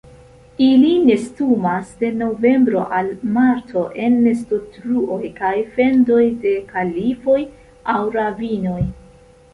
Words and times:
Ili 0.67 0.93
nestumas 1.07 1.91
de 1.99 2.09
novembro 2.21 2.81
al 2.99 3.11
marto 3.35 3.83
en 4.05 4.17
nestotruoj 4.29 5.21
kaj 5.37 5.53
fendoj 5.77 6.25
de 6.47 6.55
klifoj 6.73 7.39
aŭ 7.95 8.01
ravinoj. 8.21 8.81